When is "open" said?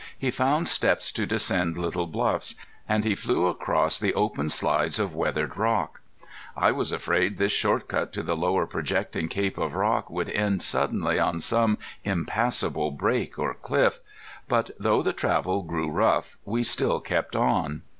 4.15-4.49